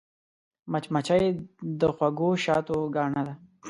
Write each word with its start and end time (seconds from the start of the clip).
مچمچۍ 0.71 1.23
د 1.79 1.81
خوږ 1.95 2.19
شاتو 2.43 2.75
ګاڼه 2.95 3.21
ده 3.27 3.33